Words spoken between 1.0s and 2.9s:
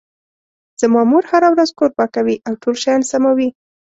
مور هره ورځ کور پاکوي او ټول